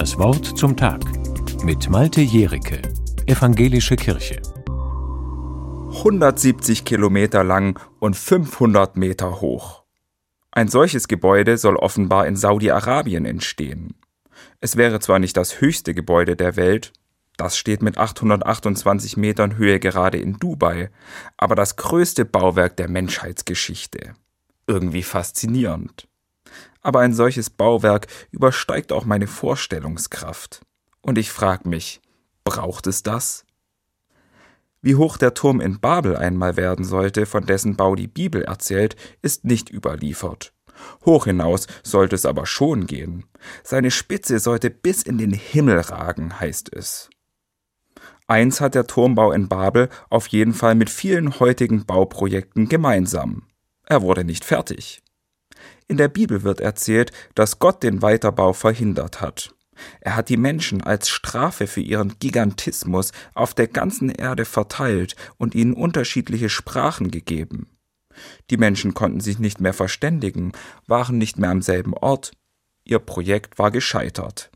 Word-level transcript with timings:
Das 0.00 0.16
Wort 0.16 0.56
zum 0.56 0.78
Tag 0.78 1.02
mit 1.62 1.90
Malte 1.90 2.22
Jericke, 2.22 2.80
Evangelische 3.26 3.96
Kirche. 3.96 4.40
170 5.98 6.86
Kilometer 6.86 7.44
lang 7.44 7.78
und 7.98 8.16
500 8.16 8.96
Meter 8.96 9.42
hoch. 9.42 9.84
Ein 10.52 10.68
solches 10.68 11.06
Gebäude 11.06 11.58
soll 11.58 11.76
offenbar 11.76 12.26
in 12.26 12.36
Saudi-Arabien 12.36 13.26
entstehen. 13.26 13.92
Es 14.60 14.78
wäre 14.78 15.00
zwar 15.00 15.18
nicht 15.18 15.36
das 15.36 15.60
höchste 15.60 15.92
Gebäude 15.92 16.34
der 16.34 16.56
Welt, 16.56 16.94
das 17.36 17.58
steht 17.58 17.82
mit 17.82 17.98
828 17.98 19.18
Metern 19.18 19.58
Höhe 19.58 19.80
gerade 19.80 20.16
in 20.16 20.38
Dubai, 20.38 20.88
aber 21.36 21.54
das 21.54 21.76
größte 21.76 22.24
Bauwerk 22.24 22.74
der 22.78 22.88
Menschheitsgeschichte. 22.88 24.14
Irgendwie 24.66 25.02
faszinierend. 25.02 26.08
Aber 26.82 27.00
ein 27.00 27.12
solches 27.12 27.50
Bauwerk 27.50 28.06
übersteigt 28.30 28.92
auch 28.92 29.04
meine 29.04 29.26
Vorstellungskraft. 29.26 30.62
Und 31.02 31.18
ich 31.18 31.30
frage 31.30 31.68
mich, 31.68 32.00
braucht 32.44 32.86
es 32.86 33.02
das? 33.02 33.44
Wie 34.82 34.94
hoch 34.94 35.18
der 35.18 35.34
Turm 35.34 35.60
in 35.60 35.78
Babel 35.78 36.16
einmal 36.16 36.56
werden 36.56 36.84
sollte, 36.84 37.26
von 37.26 37.44
dessen 37.44 37.76
Bau 37.76 37.94
die 37.94 38.08
Bibel 38.08 38.42
erzählt, 38.42 38.96
ist 39.20 39.44
nicht 39.44 39.70
überliefert. 39.70 40.54
Hoch 41.04 41.26
hinaus 41.26 41.66
sollte 41.82 42.14
es 42.14 42.24
aber 42.24 42.46
schon 42.46 42.86
gehen. 42.86 43.24
Seine 43.62 43.90
Spitze 43.90 44.38
sollte 44.38 44.70
bis 44.70 45.02
in 45.02 45.18
den 45.18 45.32
Himmel 45.32 45.80
ragen, 45.80 46.40
heißt 46.40 46.74
es. 46.74 47.10
Eins 48.26 48.60
hat 48.60 48.74
der 48.74 48.86
Turmbau 48.86 49.32
in 49.32 49.48
Babel 49.48 49.88
auf 50.08 50.28
jeden 50.28 50.54
Fall 50.54 50.76
mit 50.76 50.88
vielen 50.88 51.40
heutigen 51.40 51.84
Bauprojekten 51.84 52.68
gemeinsam. 52.68 53.42
Er 53.84 54.02
wurde 54.02 54.24
nicht 54.24 54.44
fertig. 54.44 55.02
In 55.88 55.96
der 55.96 56.08
Bibel 56.08 56.42
wird 56.42 56.60
erzählt, 56.60 57.12
dass 57.34 57.58
Gott 57.58 57.82
den 57.82 58.02
Weiterbau 58.02 58.52
verhindert 58.52 59.20
hat. 59.20 59.54
Er 60.00 60.16
hat 60.16 60.28
die 60.28 60.36
Menschen 60.36 60.82
als 60.82 61.08
Strafe 61.08 61.66
für 61.66 61.80
ihren 61.80 62.18
Gigantismus 62.18 63.12
auf 63.34 63.54
der 63.54 63.68
ganzen 63.68 64.10
Erde 64.10 64.44
verteilt 64.44 65.16
und 65.36 65.54
ihnen 65.54 65.72
unterschiedliche 65.72 66.48
Sprachen 66.48 67.10
gegeben. 67.10 67.68
Die 68.50 68.56
Menschen 68.56 68.94
konnten 68.94 69.20
sich 69.20 69.38
nicht 69.38 69.60
mehr 69.60 69.72
verständigen, 69.72 70.52
waren 70.86 71.18
nicht 71.18 71.38
mehr 71.38 71.50
am 71.50 71.62
selben 71.62 71.94
Ort. 71.94 72.32
Ihr 72.84 72.98
Projekt 72.98 73.58
war 73.58 73.70
gescheitert. 73.70 74.50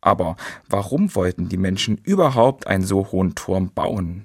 Aber 0.00 0.36
warum 0.68 1.14
wollten 1.14 1.48
die 1.48 1.58
Menschen 1.58 1.98
überhaupt 1.98 2.66
einen 2.66 2.84
so 2.84 3.12
hohen 3.12 3.34
Turm 3.34 3.72
bauen? 3.74 4.24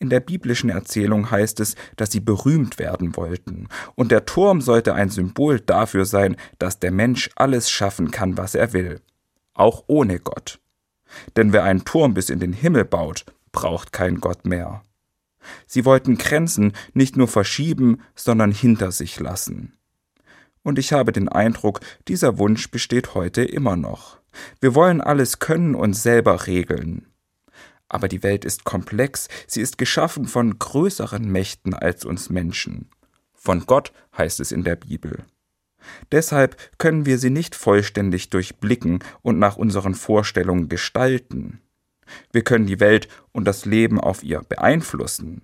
In 0.00 0.08
der 0.08 0.20
biblischen 0.20 0.70
Erzählung 0.70 1.30
heißt 1.30 1.60
es, 1.60 1.76
dass 1.96 2.10
sie 2.10 2.20
berühmt 2.20 2.78
werden 2.78 3.16
wollten, 3.16 3.68
und 3.96 4.10
der 4.10 4.24
Turm 4.24 4.62
sollte 4.62 4.94
ein 4.94 5.10
Symbol 5.10 5.60
dafür 5.60 6.06
sein, 6.06 6.36
dass 6.58 6.78
der 6.78 6.90
Mensch 6.90 7.28
alles 7.36 7.70
schaffen 7.70 8.10
kann, 8.10 8.38
was 8.38 8.54
er 8.54 8.72
will, 8.72 9.02
auch 9.52 9.84
ohne 9.88 10.18
Gott. 10.18 10.58
Denn 11.36 11.52
wer 11.52 11.64
einen 11.64 11.84
Turm 11.84 12.14
bis 12.14 12.30
in 12.30 12.40
den 12.40 12.54
Himmel 12.54 12.86
baut, 12.86 13.26
braucht 13.52 13.92
keinen 13.92 14.20
Gott 14.20 14.46
mehr. 14.46 14.82
Sie 15.66 15.84
wollten 15.84 16.16
Grenzen 16.16 16.72
nicht 16.94 17.18
nur 17.18 17.28
verschieben, 17.28 18.00
sondern 18.14 18.52
hinter 18.52 18.92
sich 18.92 19.20
lassen. 19.20 19.74
Und 20.62 20.78
ich 20.78 20.94
habe 20.94 21.12
den 21.12 21.28
Eindruck, 21.28 21.80
dieser 22.08 22.38
Wunsch 22.38 22.70
besteht 22.70 23.14
heute 23.14 23.42
immer 23.42 23.76
noch. 23.76 24.18
Wir 24.60 24.74
wollen 24.74 25.02
alles 25.02 25.40
können 25.40 25.74
und 25.74 25.92
selber 25.92 26.46
regeln. 26.46 27.09
Aber 27.90 28.08
die 28.08 28.22
Welt 28.22 28.46
ist 28.46 28.64
komplex, 28.64 29.28
sie 29.46 29.60
ist 29.60 29.76
geschaffen 29.76 30.26
von 30.26 30.58
größeren 30.58 31.30
Mächten 31.30 31.74
als 31.74 32.04
uns 32.06 32.30
Menschen. 32.30 32.88
Von 33.34 33.66
Gott 33.66 33.92
heißt 34.16 34.38
es 34.40 34.52
in 34.52 34.64
der 34.64 34.76
Bibel. 34.76 35.24
Deshalb 36.12 36.56
können 36.78 37.04
wir 37.04 37.18
sie 37.18 37.30
nicht 37.30 37.54
vollständig 37.54 38.30
durchblicken 38.30 39.00
und 39.22 39.38
nach 39.38 39.56
unseren 39.56 39.94
Vorstellungen 39.94 40.68
gestalten. 40.68 41.60
Wir 42.32 42.42
können 42.42 42.66
die 42.66 42.80
Welt 42.80 43.08
und 43.32 43.44
das 43.44 43.64
Leben 43.64 44.00
auf 44.00 44.22
ihr 44.22 44.40
beeinflussen, 44.40 45.42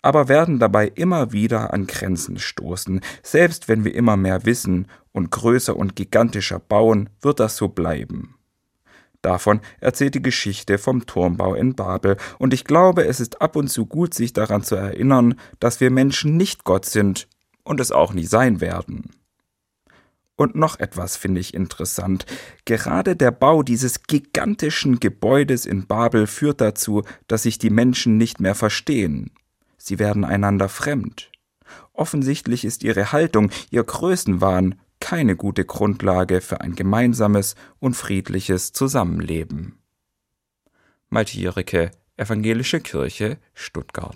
aber 0.00 0.28
werden 0.28 0.60
dabei 0.60 0.88
immer 0.94 1.32
wieder 1.32 1.72
an 1.72 1.86
Grenzen 1.88 2.38
stoßen. 2.38 3.00
Selbst 3.24 3.66
wenn 3.66 3.84
wir 3.84 3.94
immer 3.94 4.16
mehr 4.16 4.44
wissen 4.44 4.86
und 5.10 5.30
größer 5.32 5.76
und 5.76 5.96
gigantischer 5.96 6.60
bauen, 6.60 7.10
wird 7.20 7.40
das 7.40 7.56
so 7.56 7.68
bleiben. 7.68 8.37
Davon 9.22 9.60
erzählt 9.80 10.14
die 10.14 10.22
Geschichte 10.22 10.78
vom 10.78 11.06
Turmbau 11.06 11.54
in 11.54 11.74
Babel, 11.74 12.16
und 12.38 12.54
ich 12.54 12.64
glaube, 12.64 13.04
es 13.04 13.20
ist 13.20 13.42
ab 13.42 13.56
und 13.56 13.68
zu 13.68 13.86
gut, 13.86 14.14
sich 14.14 14.32
daran 14.32 14.62
zu 14.62 14.76
erinnern, 14.76 15.34
dass 15.58 15.80
wir 15.80 15.90
Menschen 15.90 16.36
nicht 16.36 16.64
Gott 16.64 16.84
sind 16.84 17.28
und 17.64 17.80
es 17.80 17.90
auch 17.90 18.12
nie 18.12 18.26
sein 18.26 18.60
werden. 18.60 19.10
Und 20.36 20.54
noch 20.54 20.78
etwas 20.78 21.16
finde 21.16 21.40
ich 21.40 21.52
interessant. 21.52 22.24
Gerade 22.64 23.16
der 23.16 23.32
Bau 23.32 23.64
dieses 23.64 24.04
gigantischen 24.04 25.00
Gebäudes 25.00 25.66
in 25.66 25.86
Babel 25.86 26.28
führt 26.28 26.60
dazu, 26.60 27.02
dass 27.26 27.42
sich 27.42 27.58
die 27.58 27.70
Menschen 27.70 28.18
nicht 28.18 28.38
mehr 28.38 28.54
verstehen. 28.54 29.32
Sie 29.78 29.98
werden 29.98 30.24
einander 30.24 30.68
fremd. 30.68 31.32
Offensichtlich 31.92 32.64
ist 32.64 32.84
ihre 32.84 33.10
Haltung, 33.10 33.50
ihr 33.70 33.82
Größenwahn 33.82 34.76
keine 35.08 35.36
gute 35.36 35.64
Grundlage 35.64 36.42
für 36.42 36.60
ein 36.60 36.74
gemeinsames 36.74 37.54
und 37.78 37.94
friedliches 37.94 38.74
Zusammenleben. 38.74 39.78
Malte 41.08 41.38
Evangelische 42.18 42.80
Kirche, 42.80 43.38
Stuttgart 43.54 44.14